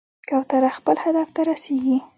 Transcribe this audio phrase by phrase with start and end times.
[0.29, 1.97] کوتره خپل هدف ته رسېږي.